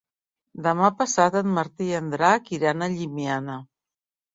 Demà 0.67 0.89
passat 1.01 1.39
en 1.43 1.53
Martí 1.59 1.93
i 1.93 1.95
en 2.01 2.11
Drac 2.17 2.53
iran 2.61 2.87
a 2.87 2.93
Llimiana. 2.99 3.65